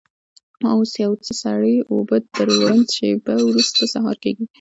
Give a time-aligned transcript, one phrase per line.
[0.73, 4.45] اوس یو څه سړې اوبه در وړم، شېبه وروسته سهار کېږي.